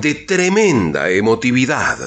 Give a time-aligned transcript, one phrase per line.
[0.00, 1.98] de tremenda emotividad.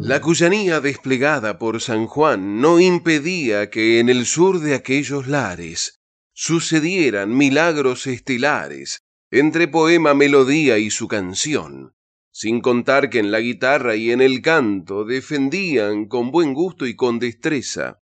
[0.00, 6.00] La cuyanía desplegada por San Juan no impedía que en el sur de aquellos lares
[6.32, 11.92] sucedieran milagros estelares entre poema, melodía y su canción,
[12.30, 16.96] sin contar que en la guitarra y en el canto defendían con buen gusto y
[16.96, 18.00] con destreza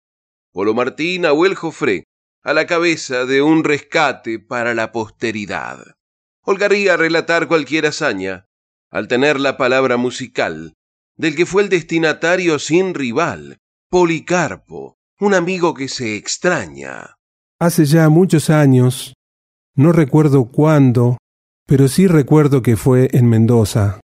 [0.52, 2.04] Polo Martín o el Jofré
[2.44, 5.96] a la cabeza de un rescate para la posteridad.
[6.44, 8.48] Holgaría relatar cualquier hazaña
[8.90, 10.74] al tener la palabra musical
[11.18, 17.18] del que fue el destinatario sin rival, Policarpo, un amigo que se extraña.
[17.60, 19.14] Hace ya muchos años,
[19.76, 21.18] no recuerdo cuándo,
[21.68, 24.00] pero sí recuerdo que fue en Mendoza.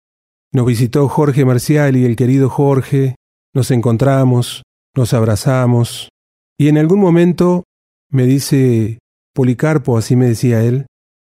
[0.52, 3.16] Nos visitó Jorge Marcial y el querido Jorge,
[3.54, 6.10] nos encontramos, nos abrazamos,
[6.58, 7.64] y en algún momento
[8.10, 9.00] me dice,
[9.34, 10.86] Policarpo, así me decía él,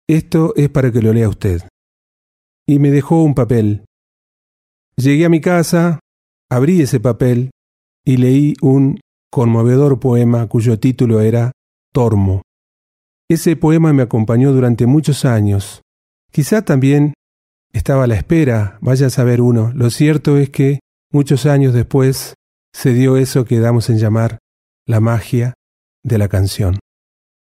[0.08, 1.62] esto es para que lo lea usted.
[2.66, 3.86] Y me dejó un papel.
[4.96, 6.00] Llegué a mi casa,
[6.50, 7.52] abrí ese papel
[8.06, 11.52] y leí un conmovedor poema cuyo título era
[11.94, 12.42] Tormo.
[13.30, 15.82] Ese poema me acompañó durante muchos años.
[16.32, 17.14] Quizá también
[17.74, 19.72] estaba a la espera, vaya a saber uno.
[19.74, 20.80] Lo cierto es que
[21.12, 22.36] muchos años después
[22.74, 24.40] se dio eso que damos en llamar
[24.86, 25.54] la magia
[26.08, 26.80] de la canción.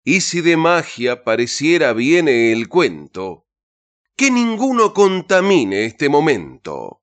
[0.05, 3.45] Y si de magia pareciera viene el cuento,
[4.15, 7.02] que ninguno contamine este momento.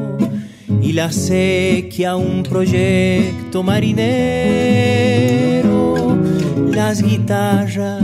[0.81, 4.17] y la sequía un proyecto marinero,
[6.73, 8.03] las guitarras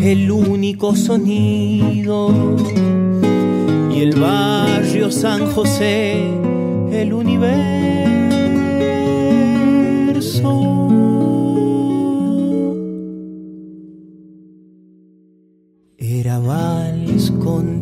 [0.00, 2.56] el único sonido
[3.94, 6.22] y el barrio San José
[6.92, 7.94] el universo.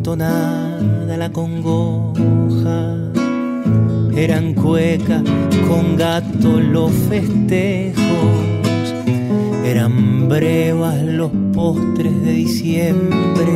[0.02, 3.11] tonada la congoja.
[4.16, 5.22] Eran cueca
[5.68, 7.96] con gato los festejos.
[9.64, 13.52] Eran brevas los postres de diciembre.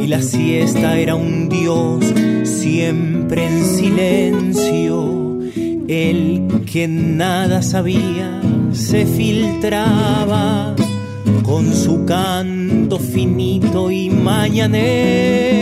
[0.00, 2.04] Y la siesta era un dios
[2.44, 5.38] siempre en silencio.
[5.88, 8.40] El que nada sabía
[8.72, 10.74] se filtraba
[11.42, 15.61] con su canto finito y mañanero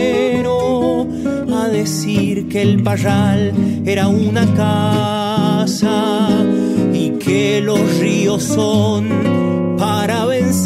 [1.81, 3.53] decir que el parral
[3.87, 6.29] era una casa
[6.93, 9.09] y que los ríos son
[9.79, 10.61] para vencerlos.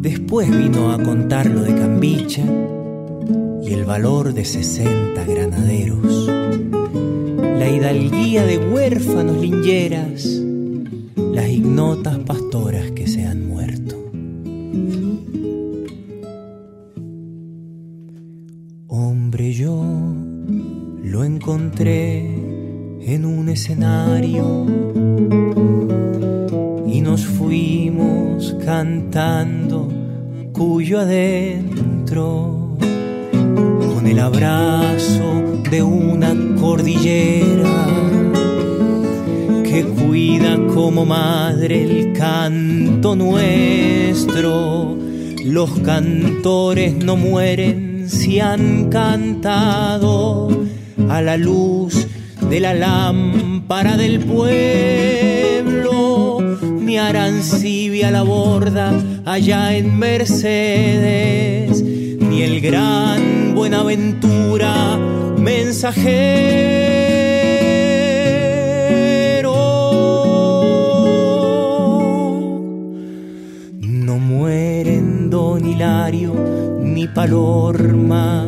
[0.00, 2.44] Después vino a contar lo de Cambicha
[3.62, 6.30] y el valor de 60 granaderos,
[7.60, 10.24] la hidalguía de huérfanos lingeras,
[11.32, 13.96] las ignotas pastoras que se han muerto.
[18.88, 19.84] Hombre, yo
[21.04, 22.20] lo encontré
[23.02, 24.66] en un escenario
[27.10, 29.88] nos fuimos cantando
[30.52, 37.86] cuyo adentro, con el abrazo de una cordillera
[39.62, 44.96] que cuida como madre el canto nuestro.
[45.44, 50.48] Los cantores no mueren si han cantado
[51.08, 52.08] a la luz
[52.48, 55.78] de la lámpara del pueblo,
[56.80, 58.92] ni Arancibia la borda
[59.24, 65.09] allá en Mercedes, ni el gran Buenaventura
[65.40, 67.00] mensajero.
[73.80, 76.34] No mueren Don Hilario
[76.82, 78.46] ni Palorma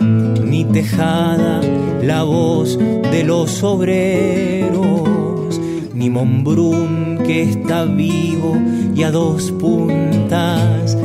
[0.00, 1.60] ni Tejada
[2.02, 5.60] la voz de los obreros,
[5.94, 8.56] ni Monbrún que está vivo
[8.94, 10.96] y a dos puntas,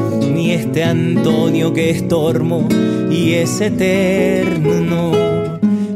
[0.42, 2.68] ni este Antonio que es tormo
[3.12, 5.12] y es eterno,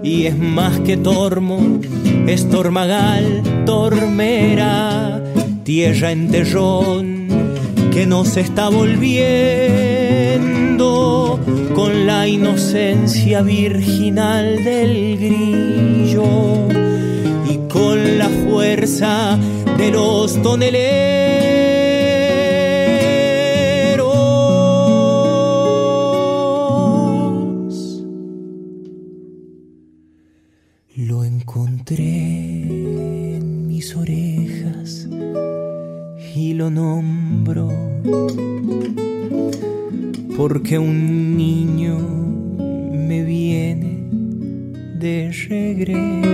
[0.03, 1.79] y es más que tormo,
[2.27, 5.23] es tormagal, tormera,
[5.63, 7.27] tierra en terrón
[7.91, 9.39] que nos está volviendo
[11.73, 16.67] con la inocencia virginal del grillo
[17.49, 19.39] y con la fuerza
[19.79, 21.54] de los toneleros.
[40.37, 41.97] Porque un niño
[42.91, 43.99] me viene
[44.99, 46.24] de regreso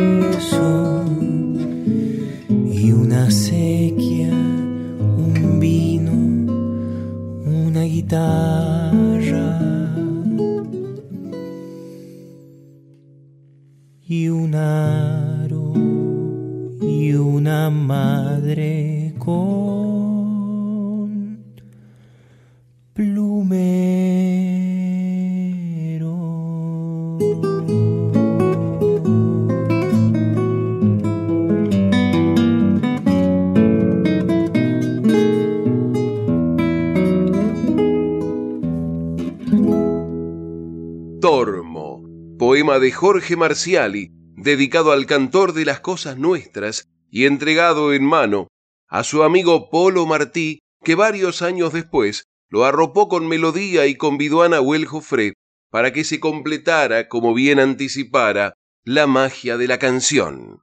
[42.62, 48.50] de Jorge Marciali, dedicado al cantor de las cosas nuestras y entregado en mano
[48.88, 54.44] a su amigo Polo Martí, que varios años después lo arropó con melodía y convidó
[54.44, 55.34] a Nahuel Jofré
[55.72, 58.54] para que se completara, como bien anticipara,
[58.86, 60.62] la magia de la canción.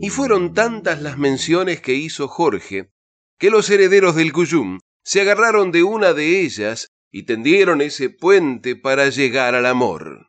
[0.00, 2.90] Y fueron tantas las menciones que hizo Jorge,
[3.38, 8.76] que los herederos del Cuyum se agarraron de una de ellas y tendieron ese puente
[8.76, 10.28] para llegar al amor.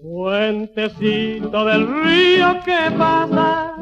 [0.00, 3.74] Puentecito del río que pasa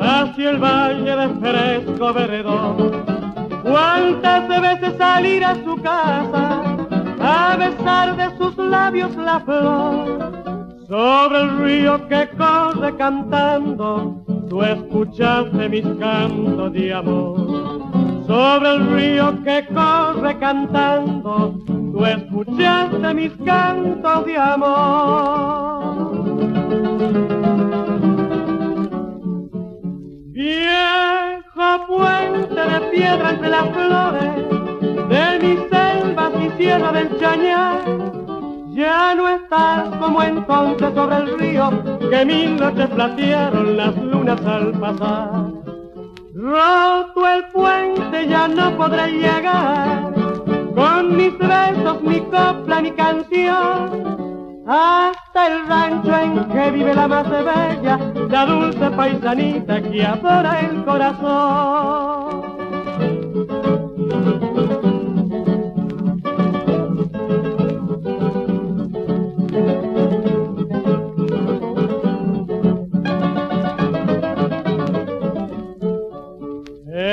[0.00, 3.04] hacia el valle de fresco veredor.
[3.62, 6.65] Cuántas veces salir a su casa
[7.26, 10.76] a besar de sus labios la flor.
[10.86, 17.36] Sobre el río que corre cantando, tú escuchaste mis cantos de amor.
[18.26, 25.96] Sobre el río que corre cantando, tú escuchaste mis cantos de amor.
[30.32, 34.65] Viejo puente de piedra entre las flores
[35.08, 37.80] de mis selvas y sierra del Chañar,
[38.70, 41.70] ya no estás como entonces sobre el río
[42.10, 45.30] que mil noches platearon las lunas al pasar.
[46.34, 50.12] Roto el puente ya no podré llegar
[50.74, 54.26] con mis besos, mi copla, mi canción
[54.66, 57.98] hasta el rancho en que vive la más bella,
[58.28, 62.46] la dulce paisanita que adora el corazón.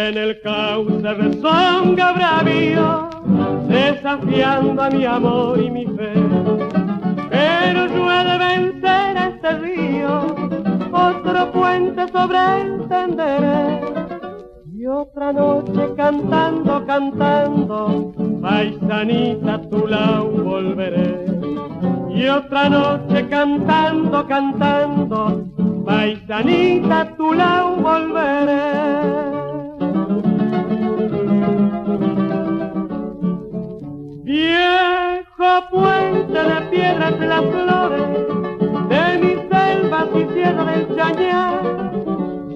[0.08, 3.10] En el cauce rezonga bravío,
[3.70, 6.14] desafiando a mi amor y mi fe
[7.34, 10.36] pero yo he de vencer este río,
[10.92, 13.82] otro puente sobre el tenderé.
[14.72, 21.26] Y otra noche cantando, cantando, paisanita tu la volveré.
[22.14, 25.44] Y otra noche cantando, cantando,
[25.86, 29.33] paisanita tu la volveré.
[34.34, 38.02] Viejo puente de piedras de las flores,
[38.90, 41.62] de mis selvas y sierra del chañar,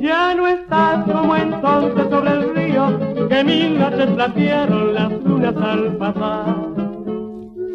[0.02, 5.98] ya no estás como entonces sobre el río que mil noches platearon las lunas al
[5.98, 6.56] pasar.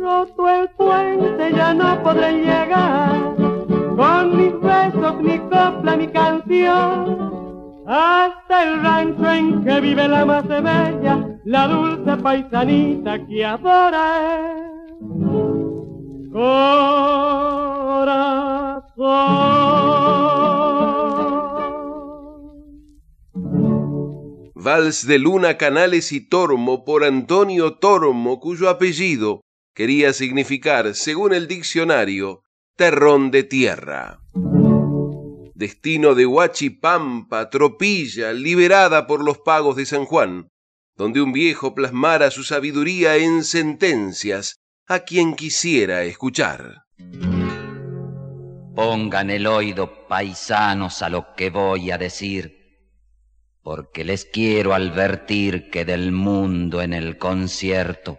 [0.01, 3.37] Roto el puente ya no podré llegar
[3.97, 7.42] con mis besos, mi copla, mi canción
[7.87, 14.63] hasta el rancho en que vive la más bella, la dulce paisanita que adora
[16.33, 17.03] corazón.
[24.55, 29.41] Vals de Luna, Canales y Tormo por Antonio Tormo, cuyo apellido
[29.75, 32.43] quería significar, según el diccionario,
[32.77, 34.21] terrón de tierra.
[35.55, 40.49] Destino de Huachipampa, tropilla, liberada por los pagos de San Juan,
[40.97, 44.57] donde un viejo plasmara su sabiduría en sentencias
[44.87, 46.83] a quien quisiera escuchar.
[48.75, 52.63] Pongan el oído, paisanos, a lo que voy a decir
[53.63, 58.19] porque les quiero advertir que del mundo en el concierto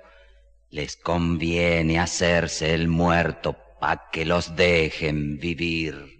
[0.69, 6.12] les conviene hacerse el muerto pa' que los dejen vivir.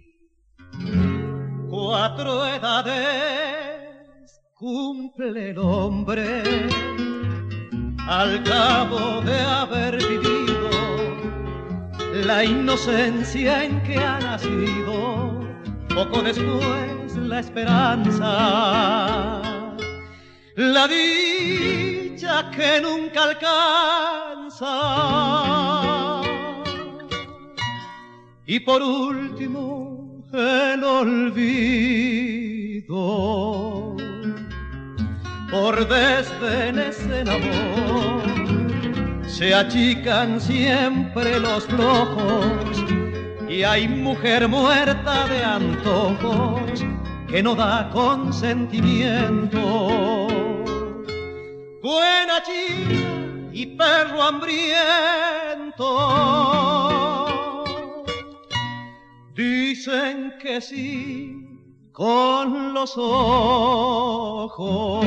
[1.70, 6.42] Cuatro edades cumple el hombre
[8.06, 10.70] al cabo de haber vivido
[12.26, 15.40] la inocencia en que ha nacido
[15.94, 18.22] poco después la esperanza,
[20.56, 24.70] la dicha que nunca alcanza.
[28.46, 29.93] Y por último,
[30.38, 32.94] el olvido.
[35.50, 38.22] Por desdenes en amor,
[39.26, 42.56] se achican siempre los flojos
[43.48, 46.84] y hay mujer muerta de antojos
[47.28, 50.26] que no da consentimiento.
[51.82, 52.94] Buena chica
[53.52, 55.84] y perro hambriento.
[59.34, 61.34] Dicen que sí
[61.90, 65.04] con los ojos.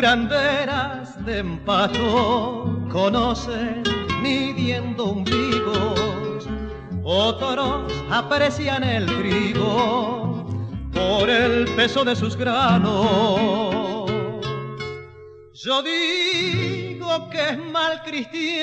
[0.00, 3.82] Curanderas de empacho conocen
[4.22, 6.48] midiendo ombligos,
[7.04, 10.46] otros aprecian el trigo
[10.94, 14.10] por el peso de sus granos.
[15.52, 18.56] Yo digo que es mal cristiano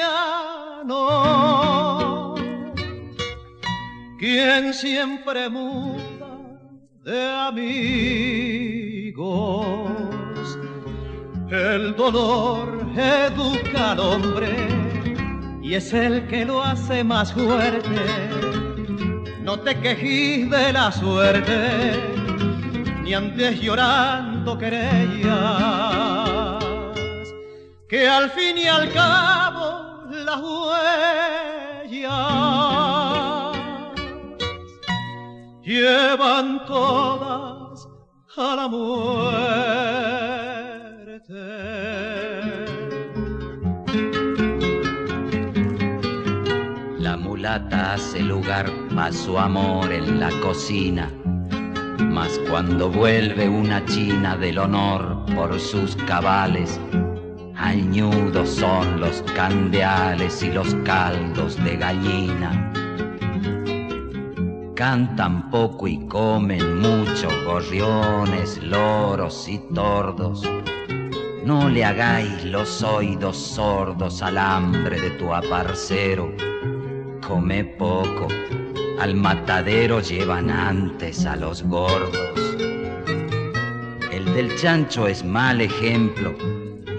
[4.18, 6.58] quien siempre muda
[7.04, 7.78] de amigos.
[11.50, 14.54] El dolor educa al hombre
[15.62, 18.06] y es el que lo hace más fuerte.
[19.44, 22.04] No te quejes de la suerte,
[23.02, 25.26] ni antes llorando querías,
[27.88, 31.98] que al fin y al cabo las huellas
[35.64, 37.88] llevan todas
[38.36, 40.47] a la muerte.
[41.30, 41.36] La
[47.18, 51.12] mulata hace lugar para su amor en la cocina,
[52.00, 56.80] mas cuando vuelve una china del honor por sus cabales,
[57.58, 62.72] añudos son los candeales y los caldos de gallina.
[64.76, 70.42] Cantan poco y comen mucho gorriones, loros y tordos
[71.48, 76.30] no le hagáis los oídos sordos al hambre de tu aparcero.
[77.26, 78.28] Come poco,
[79.00, 82.58] al matadero llevan antes a los gordos.
[84.12, 86.36] El del chancho es mal ejemplo,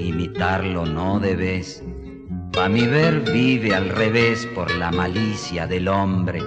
[0.00, 1.84] imitarlo no debes.
[2.54, 6.40] Pa' mi ver vive al revés por la malicia del hombre.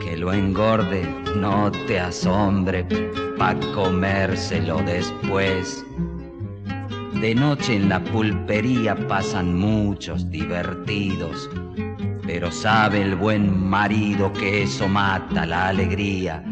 [0.00, 2.84] Que lo engorde, no te asombre,
[3.38, 5.84] pa' comérselo después.
[7.22, 11.48] De noche en la pulpería pasan muchos divertidos,
[12.26, 16.42] pero sabe el buen marido que eso mata la alegría.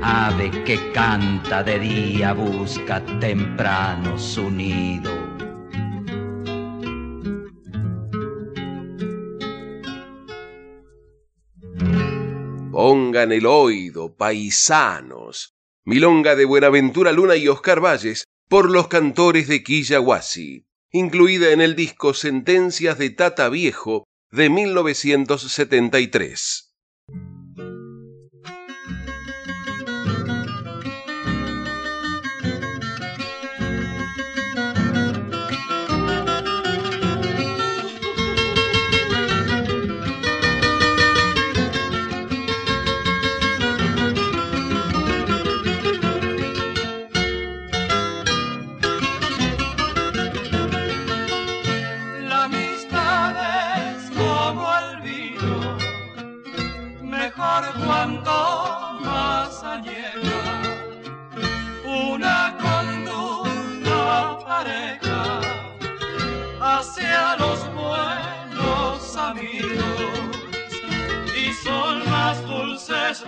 [0.00, 5.10] Ave que canta de día busca temprano su nido.
[12.70, 15.52] Pongan el oído, paisanos.
[15.84, 21.76] Milonga de Buenaventura Luna y Oscar Valles por los cantores de Quillahuasi, incluida en el
[21.76, 26.69] disco Sentencias de Tata Viejo de 1973.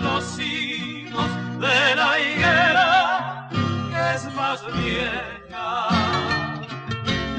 [0.01, 1.27] Los hijos
[1.61, 3.49] de la higuera
[3.91, 5.89] que es más vieja.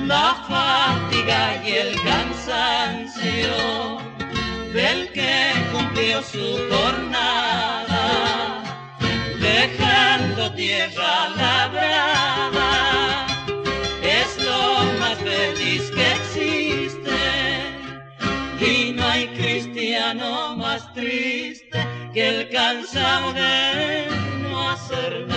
[0.06, 3.56] La fatiga y el cansancio
[4.74, 7.53] del que cumplió su jornada,
[22.14, 24.08] que el cansado de
[24.44, 25.33] no hacer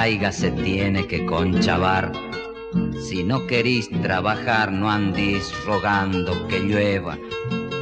[0.00, 2.10] caiga se tiene que conchavar.
[3.06, 7.18] Si no querís trabajar, no andís rogando que llueva,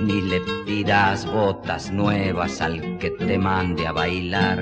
[0.02, 4.58] ni le pidas botas nuevas al que te mande a bailar.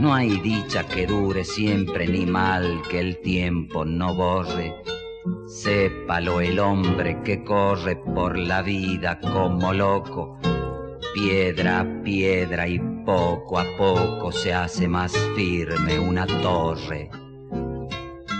[0.00, 4.74] No hay dicha que dure siempre, ni mal que el tiempo no borre.
[5.46, 10.36] Sépalo el hombre que corre por la vida como loco,
[11.14, 17.10] piedra a piedra y poco a poco se hace más firme una torre.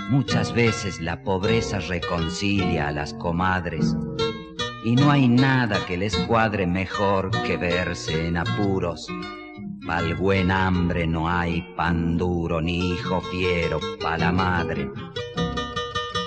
[0.09, 3.95] Muchas veces la pobreza reconcilia a las comadres
[4.83, 9.07] y no hay nada que les cuadre mejor que verse en apuros.
[9.85, 14.89] Pa'l buen hambre no hay pan duro ni hijo fiero pa' la madre.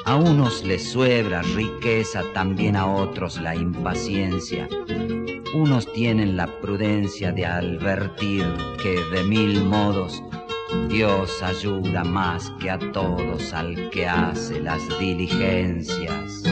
[0.04, 4.68] A unos les suebra riqueza, también a otros la impaciencia.
[5.54, 8.44] Unos tienen la prudencia de advertir
[8.82, 10.22] que de mil modos
[10.90, 16.42] Dios ayuda más que a todos al que hace las diligencias.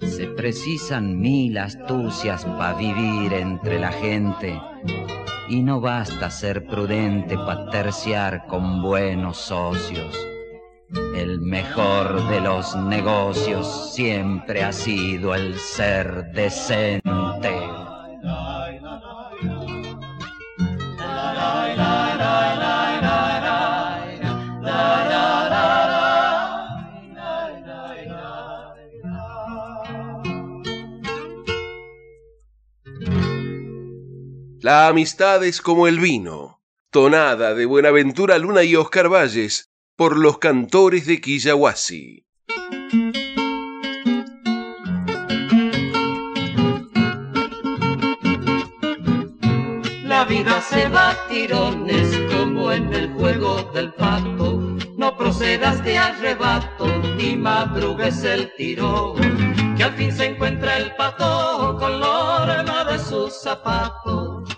[0.00, 4.58] Se precisan mil astucias para vivir entre la gente
[5.50, 10.31] y no basta ser prudente para terciar con buenos socios.
[11.14, 17.50] El mejor de los negocios siempre ha sido el ser decente.
[34.60, 39.71] La amistad es como el vino, tonada de Buenaventura Luna y Oscar Valles,
[40.02, 42.26] por los cantores de Quillahuasi.
[50.02, 54.76] La vida se va a tirones como en el juego del pato.
[54.96, 59.14] No procedas de arrebato ni madrugues el tirón,
[59.76, 64.51] que al fin se encuentra el pato con la de sus zapatos.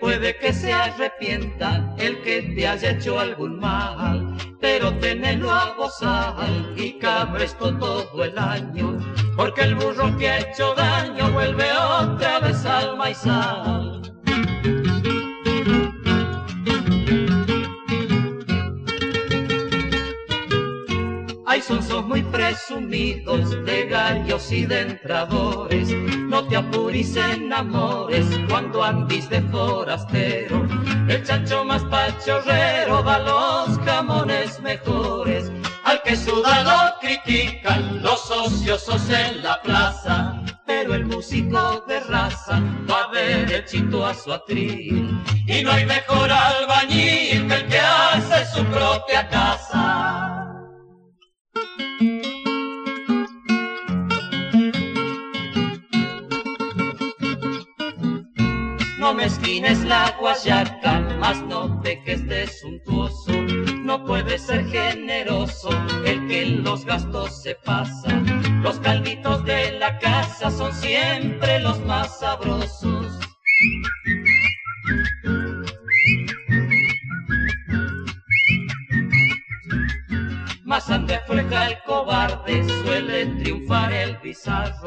[0.00, 6.34] Puede que se arrepienta el que te haya hecho algún mal, pero tenelo a gozar
[6.76, 8.98] y cabresto todo el año,
[9.36, 14.09] porque el burro que ha hecho daño vuelve otra vez al maizal.
[22.50, 24.98] Presumidos de gallos y de.
[26.28, 30.66] No te apures en amores cuando andis de forastero.
[31.08, 35.52] El chancho más pachorrero da los jamones mejores.
[35.84, 40.42] Al que suda lo critican los ociosos en la plaza.
[40.66, 42.60] Pero el músico de raza
[42.90, 45.20] va derechito a su atril.
[45.46, 50.19] Y no hay mejor albañil que el que hace su propia casa.
[59.10, 63.32] No mezquines la guayaca, más no te que estés suntuoso.
[63.82, 65.68] No puede ser generoso
[66.06, 68.08] el que los gastos se pasa.
[68.62, 73.18] Los calditos de la casa son siempre los más sabrosos.
[80.70, 84.86] Más ante freja el cobarde, suele triunfar el bizarro.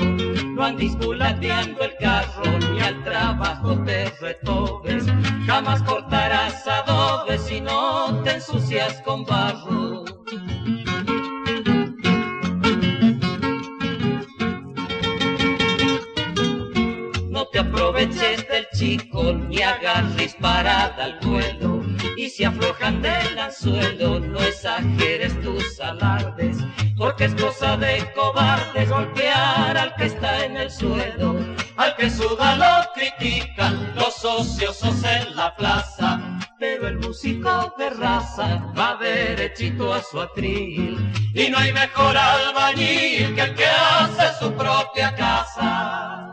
[0.56, 5.04] No andis bulateando el carro, ni al trabajo te retobes.
[5.46, 10.06] Jamás cortarás adobes si no te ensucias con barro.
[17.30, 21.83] No te aproveches del chico, ni hagas disparada al vuelo.
[22.15, 26.58] Y si aflojan del anzuelo, no exageres tus alardes,
[26.97, 31.36] porque es cosa de cobardes golpear al que está en el suelo.
[31.78, 38.63] Al que suda lo critican los ociosos en la plaza, pero el músico de raza
[38.78, 41.12] va derechito a su atril.
[41.34, 46.33] Y no hay mejor albañil que el que hace su propia casa.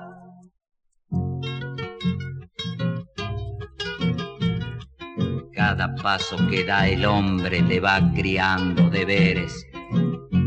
[5.60, 9.66] Cada paso que da el hombre le va criando deberes.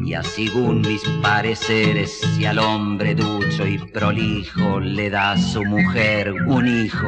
[0.04, 6.34] Y así según mis pareceres, si al hombre ducho y prolijo le da su mujer
[6.48, 7.08] un hijo,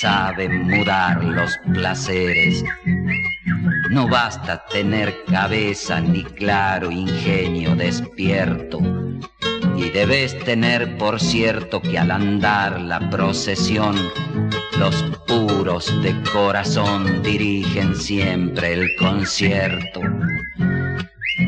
[0.00, 2.64] sabe mudar los placeres.
[3.90, 8.80] No basta tener cabeza ni claro ingenio despierto.
[9.76, 13.94] Y debes tener por cierto que al andar la procesión,
[14.78, 20.00] los puros de corazón dirigen siempre el concierto.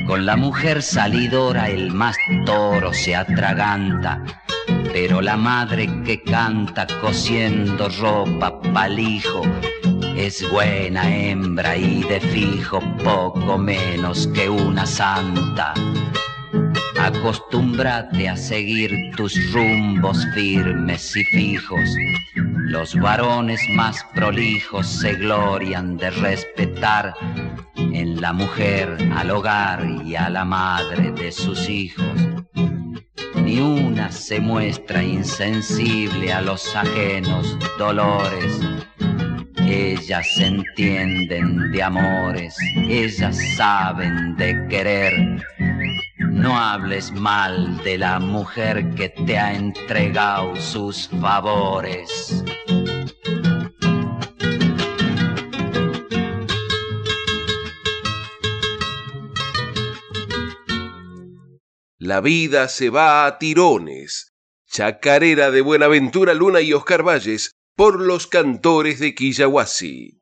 [0.06, 4.22] Con la mujer salidora el más toro se atraganta,
[4.92, 9.42] pero la madre que canta cosiendo ropa pa'l hijo
[10.16, 15.74] es buena hembra y de fijo poco menos que una santa.
[17.08, 21.96] Acostúmbrate a seguir tus rumbos firmes y fijos.
[22.34, 27.14] Los varones más prolijos se glorian de respetar
[27.76, 32.12] en la mujer al hogar y a la madre de sus hijos.
[33.36, 38.60] Ni una se muestra insensible a los ajenos dolores.
[39.66, 42.54] Ellas entienden de amores,
[42.86, 45.42] ellas saben de querer.
[46.38, 52.44] No hables mal de la mujer que te ha entregado sus favores.
[61.98, 64.32] La vida se va a tirones.
[64.70, 70.17] Chacarera de Buenaventura Luna y Oscar Valles por los cantores de Quillahuasi.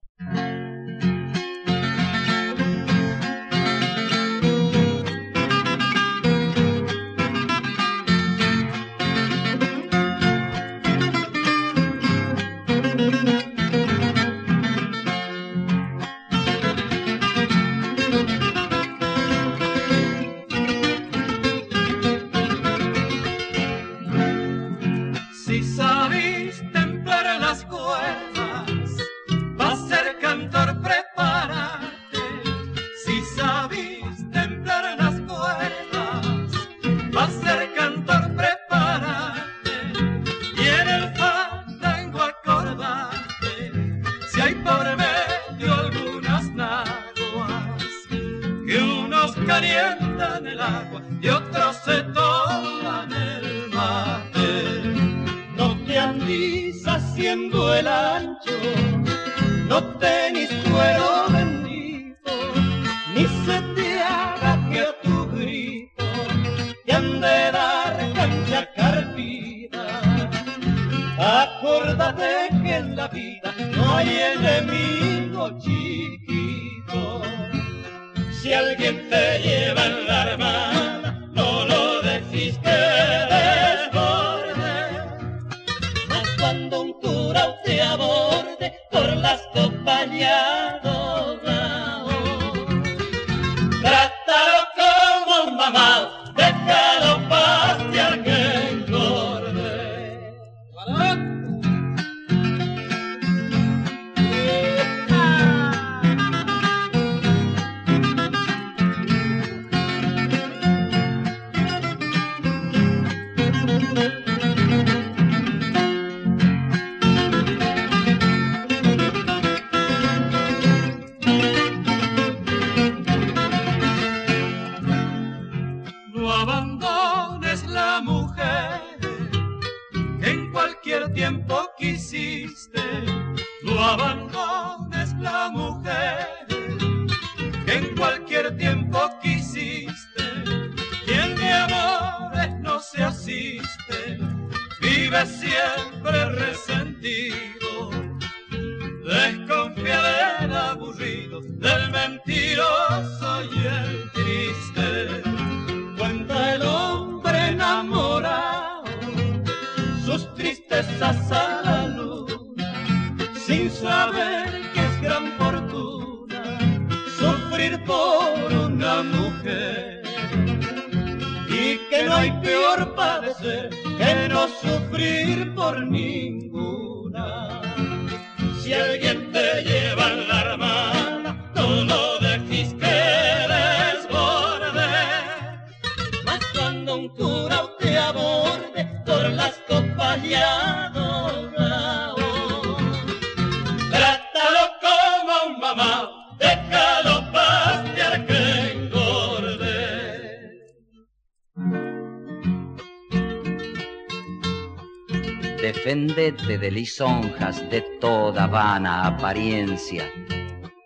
[205.97, 210.05] Defendete de lisonjas de toda vana apariencia.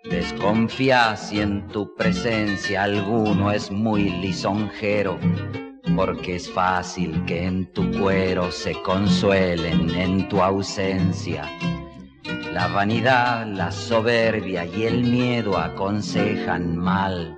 [0.04, 5.18] Desconfía si en tu presencia alguno es muy lisonjero.
[5.96, 11.44] porque es fácil que en tu cuero se consuelen en tu ausencia.
[12.54, 17.36] La vanidad, la soberbia y el miedo aconsejan mal.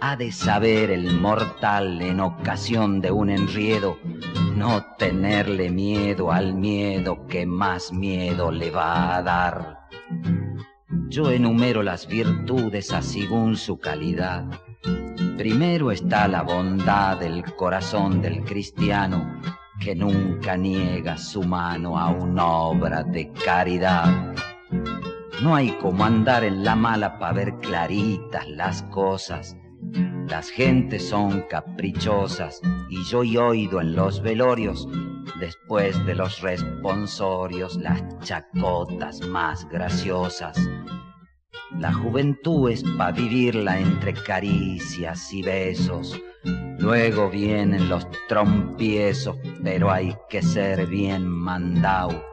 [0.00, 3.96] Ha de saber el mortal en ocasión de un enriedo
[4.56, 9.88] no tenerle miedo al miedo que más miedo le va a dar.
[11.08, 14.46] Yo enumero las virtudes a según su calidad.
[15.36, 19.40] Primero está la bondad del corazón del cristiano
[19.78, 24.34] que nunca niega su mano a una obra de caridad.
[25.42, 29.54] No hay como andar en la mala para ver claritas las cosas.
[30.28, 34.88] Las gentes son caprichosas y yo he oído en los velorios,
[35.40, 40.58] después de los responsorios, las chacotas más graciosas.
[41.78, 46.20] La juventud es para vivirla entre caricias y besos.
[46.78, 52.24] Luego vienen los trompiezos, pero hay que ser bien mandado.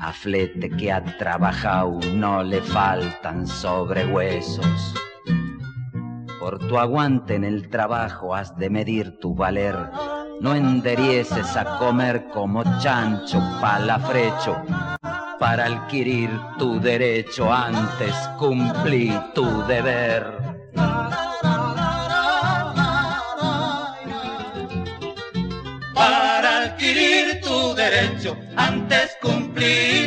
[0.00, 4.94] A flete que ha trabajado no le faltan sobre huesos.
[6.40, 9.74] Por tu aguante en el trabajo has de medir tu valer.
[10.40, 14.56] No enderieces a comer como chancho palafrecho
[15.40, 20.38] para adquirir tu derecho antes cumplí tu deber.
[25.92, 29.97] Para adquirir tu derecho antes cumplí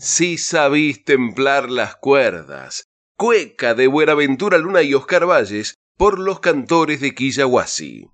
[0.00, 2.88] Si sabís templar las cuerdas.
[3.16, 8.08] Cueca de Buenaventura Luna y Oscar Valles por los cantores de Quillahuasi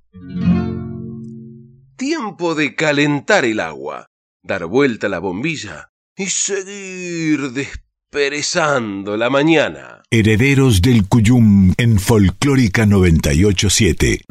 [1.97, 4.11] tiempo de calentar el agua,
[4.43, 10.03] dar vuelta a la bombilla y seguir desperezando la mañana.
[10.11, 14.23] Herederos del Cuyum en Folclórica 987.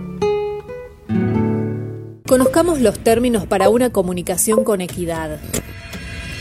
[2.28, 5.40] Conozcamos los términos para una comunicación con equidad.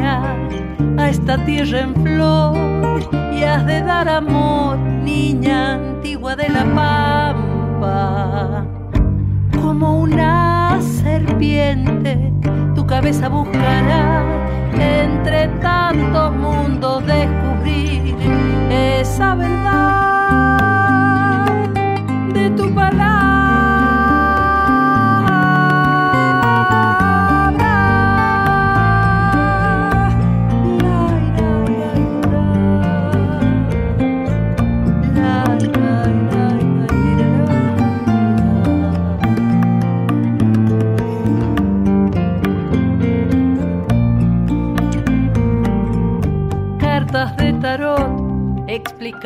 [0.00, 8.64] a esta tierra en flor y has de dar amor, niña antigua de la pampa.
[9.60, 12.32] Como una serpiente,
[12.74, 14.24] tu cabeza buscará
[14.78, 18.16] entre tantos mundos descubrir
[18.70, 20.01] esa verdad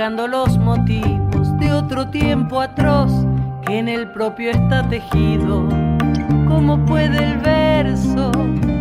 [0.07, 3.11] explicando los motivos de otro tiempo atroz
[3.67, 5.69] que en el propio está tejido.
[6.47, 8.31] ¿Cómo puede el verso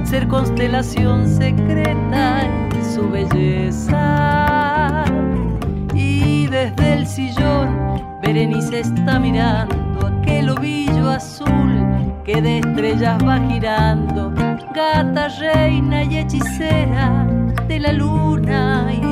[0.03, 4.05] ser constelación secreta en su belleza?
[5.95, 7.75] Y desde el sillón,
[8.21, 14.31] Berenice está mirando aquel ovillo azul que de estrellas va girando,
[14.75, 17.25] gata, reina y hechicera
[17.67, 19.04] de la luna y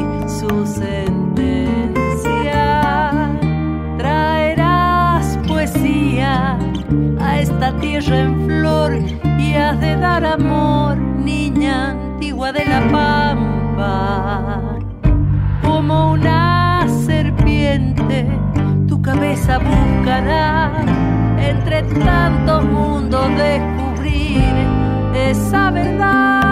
[7.63, 8.91] esta tierra en flor
[9.39, 14.59] y has de dar amor, niña antigua de la pampa.
[15.61, 18.27] Como una serpiente,
[18.89, 20.71] tu cabeza buscará
[21.39, 24.53] entre tantos mundos descubrir
[25.15, 26.42] esa verdad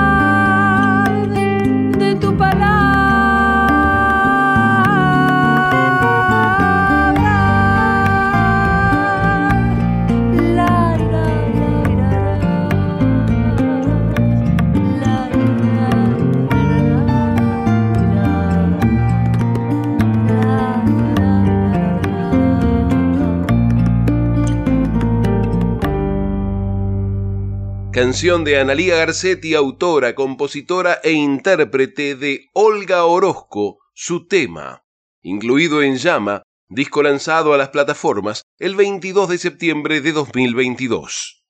[27.91, 34.85] Canción de Analía Garcetti, autora, compositora e intérprete de Olga Orozco, su tema,
[35.21, 41.43] incluido en Llama, disco lanzado a las plataformas el 22 de septiembre de 2022.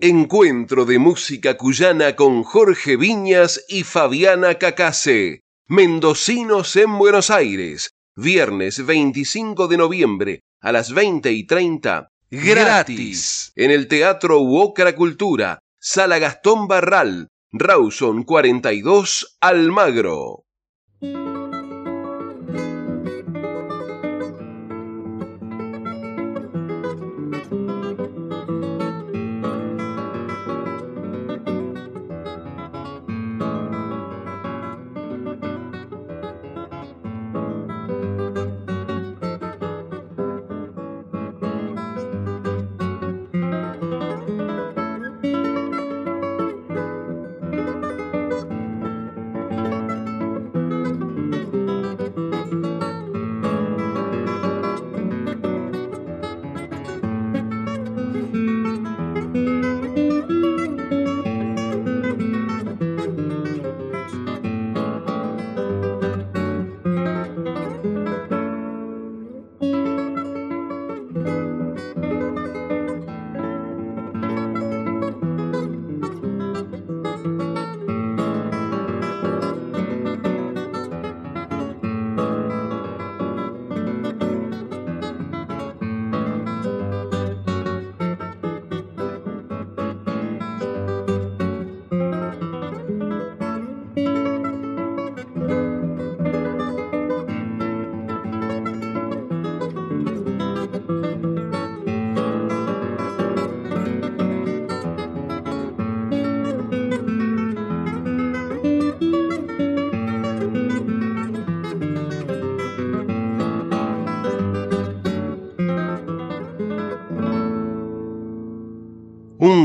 [0.00, 8.86] Encuentro de música cuyana con Jorge Viñas y Fabiana Cacase, Mendocinos en Buenos Aires, viernes
[8.86, 16.18] 25 de noviembre a las 20 y 30 gratis en el Teatro Uocra Cultura, Sala
[16.18, 20.44] Gastón Barral, Rawson 42, Almagro.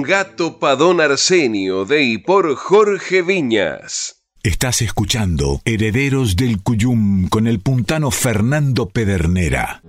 [0.08, 4.24] Gato Padón Arsenio de y por Jorge Viñas.
[4.42, 9.82] Estás escuchando Herederos del Cuyum con el puntano Fernando Pedernera.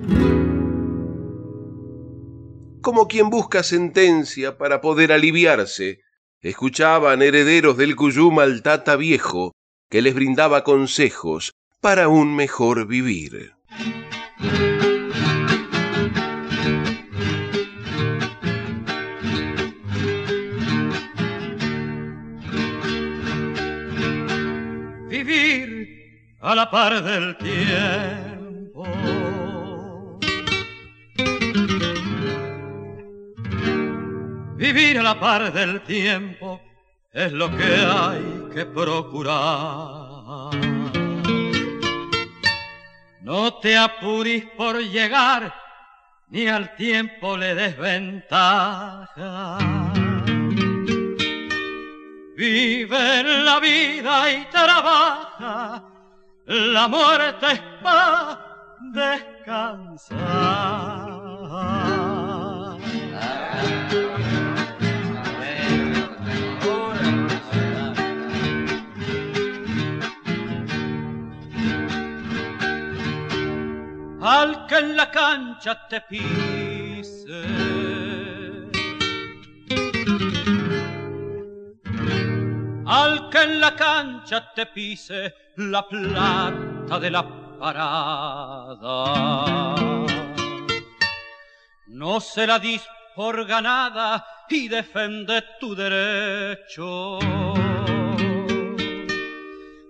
[2.82, 6.00] Como quien busca sentencia para poder aliviarse,
[6.40, 9.52] escuchaban herederos del Cuyum al tata viejo
[9.88, 13.52] que les brindaba consejos para un mejor vivir.
[26.40, 28.86] A la par del tiempo.
[34.56, 36.60] Vivir a la par del tiempo
[37.12, 40.54] es lo que hay que procurar.
[43.22, 45.52] No te apurís por llegar,
[46.30, 49.58] ni al tiempo le desventaja.
[52.36, 55.84] Vive la vida y trabaja,
[56.48, 58.40] la muerte es para
[58.80, 60.18] descansar.
[74.20, 78.37] al que en la cancha te pise.
[83.42, 87.24] En la cancha te pise la plata de la
[87.58, 88.94] parada.
[91.86, 92.82] No se la dis
[93.14, 97.18] por ganada y defende tu derecho.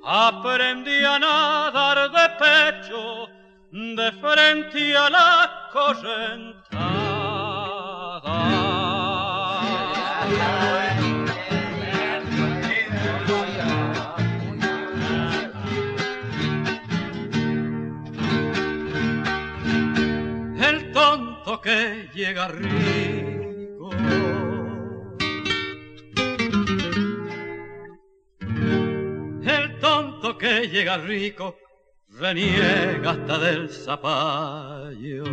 [0.05, 3.29] Aprendí a nadar de pecho
[3.71, 6.79] de frente a la correntada.
[21.61, 23.91] Que llega rico.
[29.43, 31.57] El tonto que llega rico
[32.11, 35.25] reniega hasta del zapallo.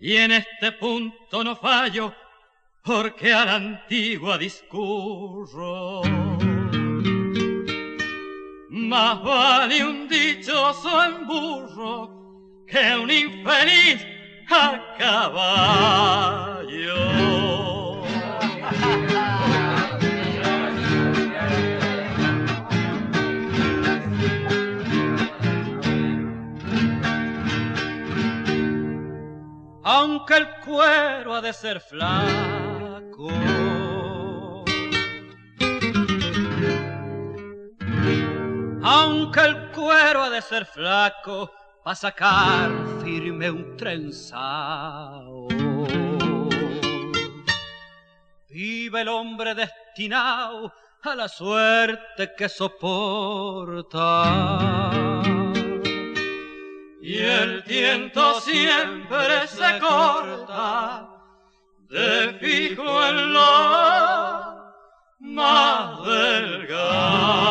[0.00, 2.14] Y en este punto no fallo,
[2.82, 6.02] porque a la antigua discurro.
[8.70, 12.17] Más vale un dichoso en burro
[12.68, 14.06] que un infeliz
[14.50, 16.58] a caballo.
[29.90, 33.28] aunque el cuero ha de ser flaco.
[38.82, 41.50] Aunque el cuero ha de ser flaco,
[41.88, 42.68] pa' sacar
[43.02, 45.48] firme un trenzao.
[48.50, 50.70] Vive el hombre destinado
[51.02, 54.10] a la suerte que soporta
[57.00, 61.08] y el tiento siempre se corta
[61.88, 64.74] de fijo en lo
[65.20, 67.48] más delgado.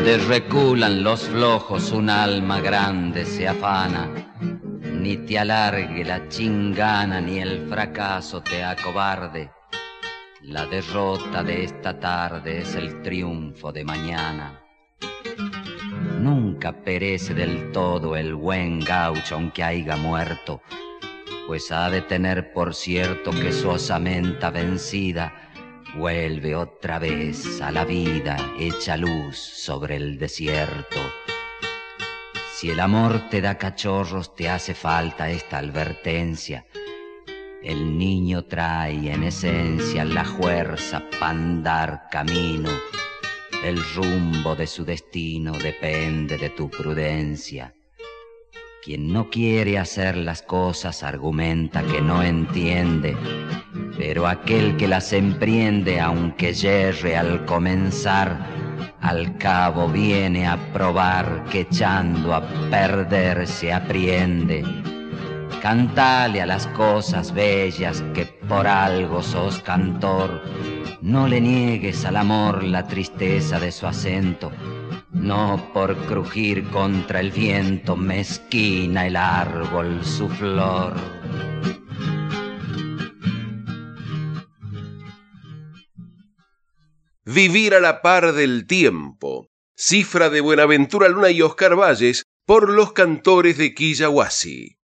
[0.00, 4.08] Ande reculan los flojos, un alma grande se afana,
[4.80, 9.50] ni te alargue la chingana, ni el fracaso te acobarde
[10.42, 14.58] la derrota de esta tarde es el triunfo de mañana.
[16.18, 20.62] Nunca perece del todo el buen gaucho aunque haya muerto,
[21.46, 25.49] pues ha de tener por cierto que su osamenta vencida
[25.94, 30.98] vuelve otra vez a la vida hecha luz sobre el desierto.
[32.54, 36.66] Si el amor te da cachorros, te hace falta esta advertencia
[37.62, 42.70] el niño trae en esencia la fuerza para andar camino.
[43.62, 47.74] El rumbo de su destino depende de tu prudencia.
[48.82, 53.16] Quien no quiere hacer las cosas argumenta que no entiende,
[53.96, 58.38] pero aquel que las emprende, aunque yerre al comenzar,
[59.00, 64.64] al cabo viene a probar que echando a perder se apriende
[65.60, 70.42] Cantale a las cosas bellas que por algo sos cantor.
[71.02, 74.50] No le niegues al amor la tristeza de su acento.
[75.12, 80.94] No por crujir contra el viento mezquina el árbol su flor.
[87.24, 89.48] Vivir a la par del tiempo.
[89.76, 94.79] Cifra de Buenaventura Luna y Oscar Valles por los cantores de Quillahuasi.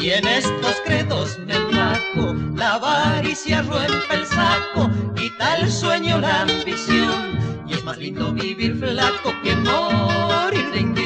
[0.00, 6.42] Y en estos credos mentales flaco, la avaricia rompe el saco, quita el sueño, la
[6.42, 10.99] ambición, y es más lindo vivir flaco que morir de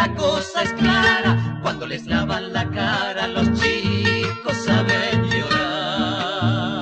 [0.00, 1.58] la cosa es clara.
[1.62, 6.80] Cuando les lavan la cara, los chicos saben llorar.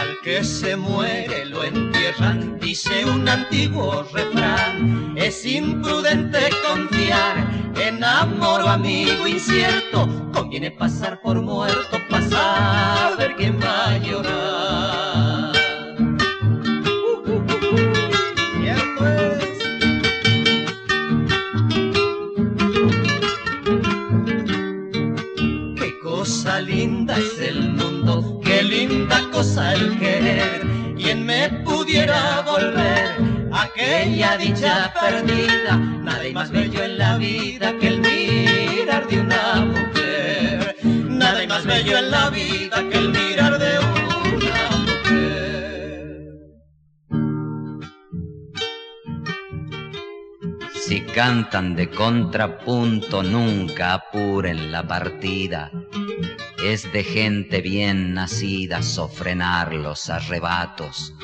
[0.00, 5.14] Al que se muere lo entierran, dice un antiguo refrán.
[5.16, 7.36] Es imprudente confiar
[7.76, 10.08] en amor o amigo incierto.
[10.32, 12.71] Conviene pasar por muerto, pasar,
[34.36, 40.76] dicha perdida, nada hay más bello en la vida que el mirar de una mujer.
[40.82, 46.32] Nada hay más bello en la vida que el mirar de una mujer.
[50.74, 55.70] Si cantan de contrapunto, nunca apuren la partida.
[56.64, 61.14] Es de gente bien nacida sofrenar los arrebatos.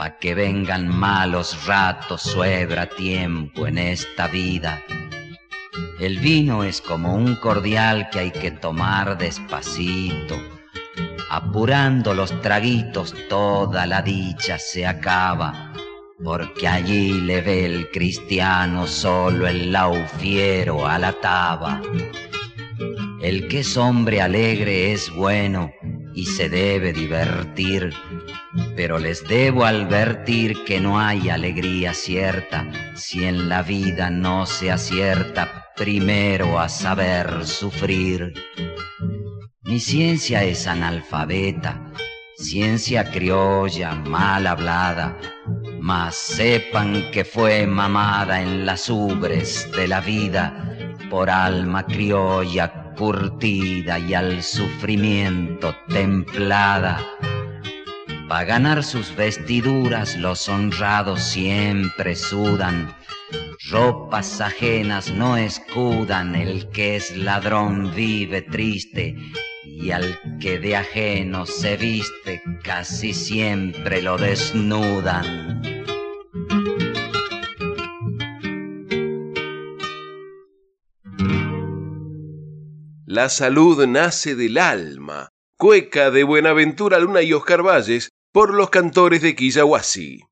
[0.00, 4.82] Pa' que vengan malos ratos, suebra tiempo en esta vida.
[5.98, 10.36] El vino es como un cordial que hay que tomar despacito.
[11.28, 15.74] Apurando los traguitos, toda la dicha se acaba
[16.24, 21.82] porque allí le ve el cristiano solo el laufiero a la taba.
[23.20, 25.70] El que es hombre alegre es bueno
[26.14, 27.92] y se debe divertir,
[28.76, 34.70] pero les debo advertir que no hay alegría cierta si en la vida no se
[34.70, 38.32] acierta primero a saber sufrir.
[39.62, 41.92] Mi ciencia es analfabeta,
[42.36, 45.16] ciencia criolla mal hablada,
[45.80, 50.76] mas sepan que fue mamada en las ubres de la vida
[51.08, 57.00] por alma criolla curtida y al sufrimiento templada.
[58.30, 62.94] Pa' ganar sus vestiduras los honrados siempre sudan,
[63.68, 69.16] ropas ajenas no escudan, el que es ladrón vive triste
[69.64, 75.60] y al que de ajeno se viste casi siempre lo desnudan.
[83.06, 85.30] La salud nace del alma.
[85.58, 90.29] Cueca de Buenaventura Luna y Oscar Valles por los cantores de Quillahuasi.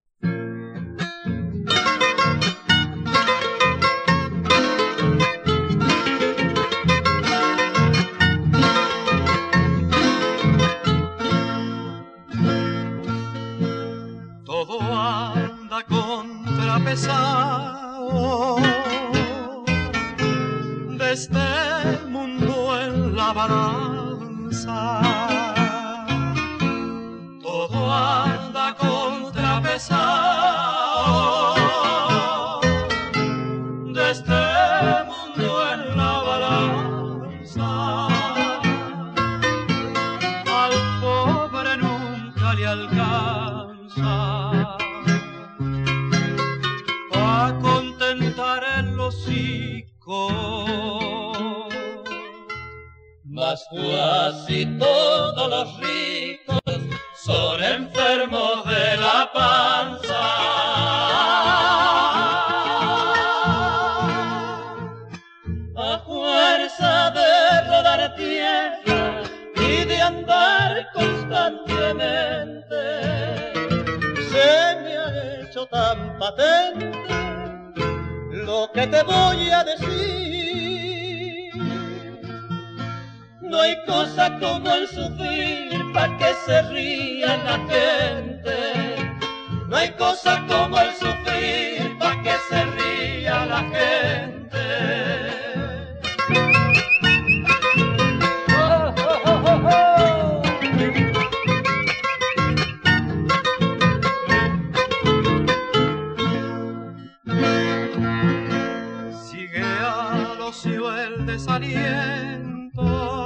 [110.48, 113.17] conoció el desaliento.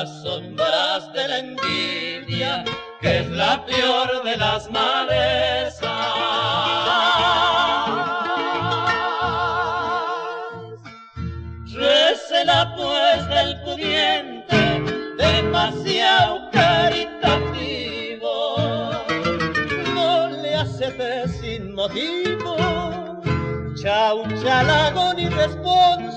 [0.00, 2.64] Las sombras de la envidia,
[3.02, 5.90] que es la peor de las malezas.
[11.74, 14.82] Recela pues del pudiente,
[15.18, 18.32] demasiado caritativo,
[19.94, 22.56] no le hace sin motivo,
[23.82, 26.09] chau chalago ni responso,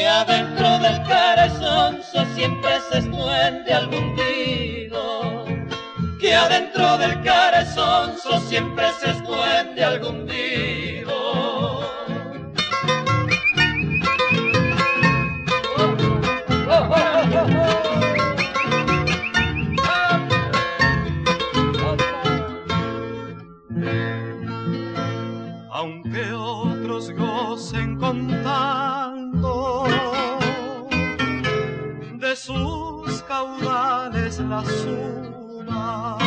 [0.00, 5.44] que adentro del carezonzo siempre se esconde algún digo,
[6.18, 11.84] que adentro del carezonzo siempre se esconde algún digo.
[25.72, 28.89] aunque otros gocen contando
[32.30, 36.22] de sus caudales las sumas,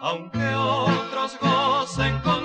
[0.00, 2.35] aunque otros gocen contando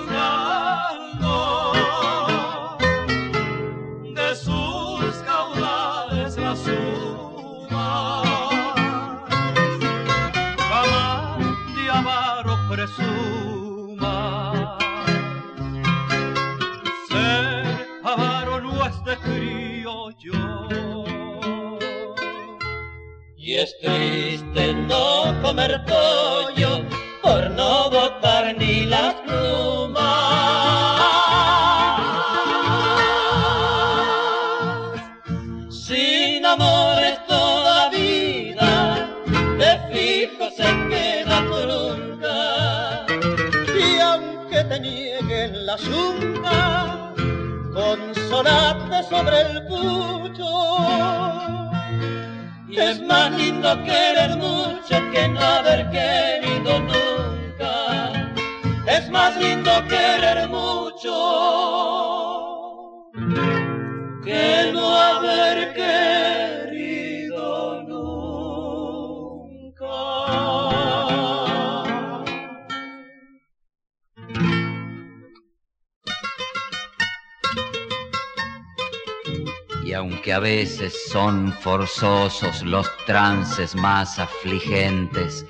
[81.11, 85.45] son forzosos los trances más afligentes,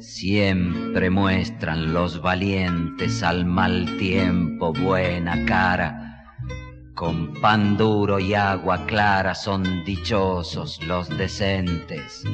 [0.00, 6.32] siempre muestran los valientes al mal tiempo buena cara.
[6.94, 12.24] Con pan duro y agua clara son dichosos los decentes.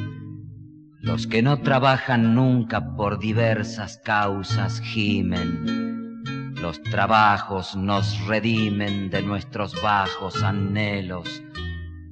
[1.01, 6.55] Los que no trabajan nunca por diversas causas gimen.
[6.55, 11.43] Los trabajos nos redimen de nuestros bajos anhelos.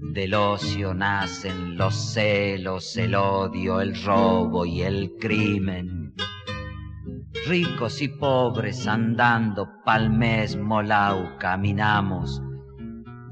[0.01, 6.15] Del ocio nacen los celos, el odio, el robo y el crimen.
[7.47, 12.43] Ricos y pobres andando pa'l mismo lau caminamos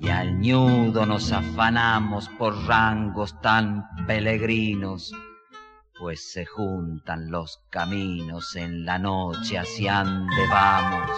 [0.01, 5.13] y al ñudo nos afanamos por rangos tan peregrinos
[5.99, 11.11] pues se juntan los caminos en la noche hacia ande vamos.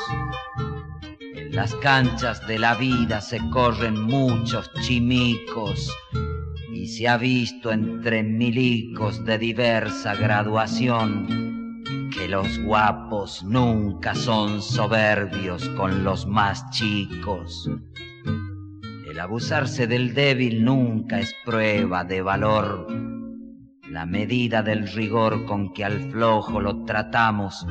[1.58, 5.92] Las canchas de la vida se corren muchos chimicos
[6.72, 11.82] y se ha visto entre milicos de diversa graduación
[12.14, 17.68] que los guapos nunca son soberbios con los más chicos.
[19.10, 22.86] El abusarse del débil nunca es prueba de valor
[23.90, 27.66] la medida del rigor con que al flojo lo tratamos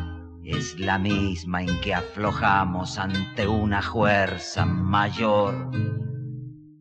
[0.47, 5.53] es la misma en que aflojamos ante una fuerza mayor.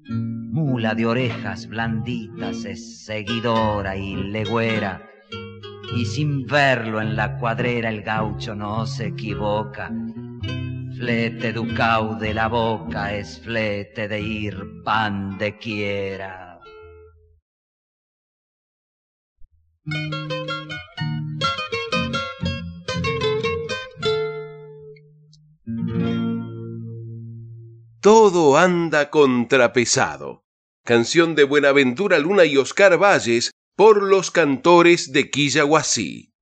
[0.09, 5.03] Mula de orejas blanditas es seguidora y legüera,
[5.97, 9.91] y sin verlo en la cuadrera el gaucho no se equivoca.
[10.97, 16.61] Flete ducau de la boca es flete de ir pan de quiera.
[28.07, 30.45] Todo anda contrapesado.
[30.85, 36.33] Canción de Buenaventura Luna y Oscar Valles por los cantores de Quillaguasí.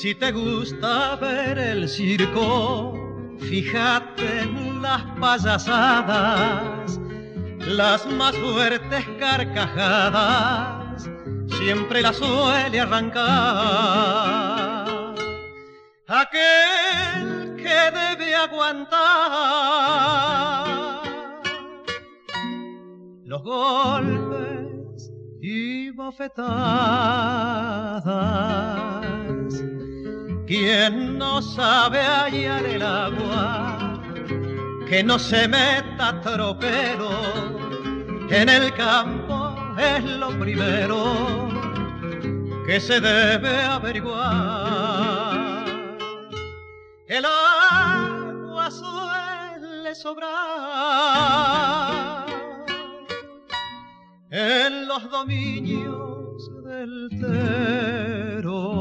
[0.00, 2.94] Si te gusta ver el circo,
[3.38, 6.98] fíjate en las payasadas,
[7.66, 11.06] las más fuertes carcajadas,
[11.58, 13.18] siempre las suele arrancar.
[16.06, 19.00] Aquel que debe aguantar
[23.26, 26.50] los golpes y bofetadas
[30.50, 34.02] quien no sabe hallar el agua,
[34.88, 37.08] que no se meta tropero,
[38.28, 41.48] en el campo es lo primero
[42.66, 45.66] que se debe averiguar.
[47.06, 50.26] El agua suele sobrar
[54.32, 58.79] en los dominios del Tero.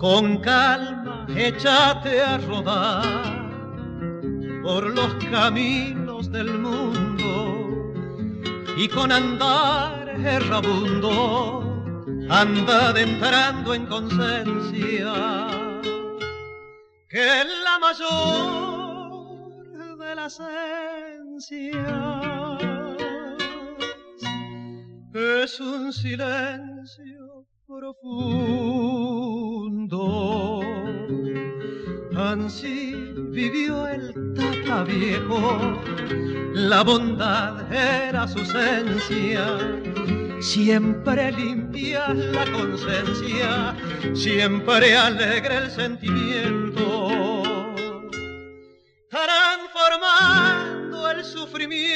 [0.00, 3.50] Con calma échate a rodar
[4.62, 7.92] por los caminos del mundo
[8.78, 11.60] y con andar errabundo
[12.30, 15.12] anda entrando en conciencia
[17.10, 18.78] que la mayor
[19.98, 21.78] de las esencias
[25.12, 29.09] es un silencio profundo.
[32.20, 35.80] Así vivió el tata viejo,
[36.52, 39.56] la bondad era su esencia.
[40.38, 43.74] Siempre limpia la conciencia,
[44.12, 47.08] siempre alegre el sentimiento,
[49.08, 51.88] transformando el sufrimiento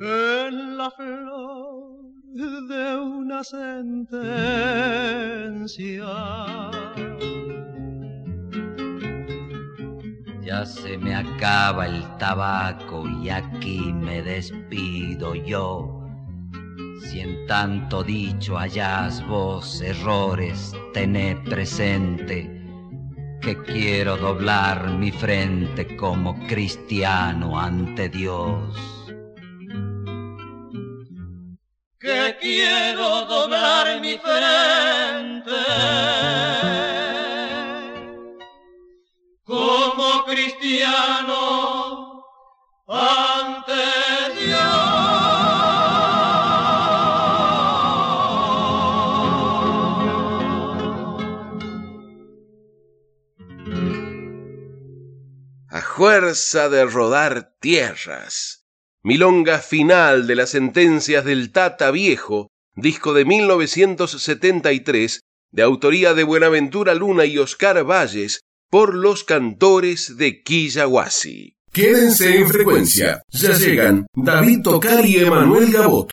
[0.00, 1.90] en la flor
[2.68, 4.99] de una sentencia.
[10.42, 16.02] Ya se me acaba el tabaco y aquí me despido yo.
[17.02, 22.60] Si en tanto dicho hallás vos errores, tené presente
[23.42, 28.99] que quiero doblar mi frente como cristiano ante Dios.
[32.00, 35.50] Que quiero doblar mi frente.
[39.44, 42.24] Como cristiano
[42.88, 44.00] ante
[55.72, 58.59] A fuerza de rodar tierras,
[59.02, 65.20] Milonga final de las sentencias del Tata Viejo, disco de 1973,
[65.52, 68.40] de autoría de Buenaventura Luna y Oscar Valles,
[68.70, 71.56] por los cantores de Quillahuasi.
[71.72, 73.22] Quédense en frecuencia.
[73.30, 76.08] Ya llegan David Tocar y Emanuel Gabot.